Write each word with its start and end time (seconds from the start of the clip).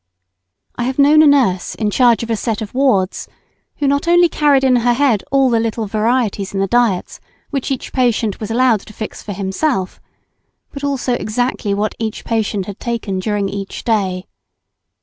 I 0.77 0.85
have 0.85 0.97
known 0.97 1.21
a 1.21 1.27
nurse 1.27 1.75
in 1.75 1.91
charge 1.91 2.23
of 2.23 2.31
a 2.31 2.35
set 2.35 2.59
of 2.63 2.73
wards, 2.73 3.27
who 3.75 3.87
not 3.87 4.07
only 4.07 4.27
carried 4.29 4.63
in 4.63 4.77
her 4.77 4.93
head 4.93 5.23
all 5.31 5.51
the 5.51 5.59
little 5.59 5.85
varieties 5.85 6.55
in 6.55 6.59
the 6.59 6.65
diets 6.65 7.19
which 7.51 7.69
each 7.69 7.93
patient 7.93 8.39
was 8.39 8.49
allowed 8.49 8.79
to 8.79 8.93
fix 8.93 9.21
for 9.21 9.33
himself, 9.33 10.01
but 10.71 10.83
also 10.83 11.13
exactly 11.13 11.75
what 11.75 11.93
each 11.99 12.25
patient 12.25 12.65
had 12.65 12.79
taken 12.79 13.19
during 13.19 13.47
each 13.47 13.83
day. 13.83 14.25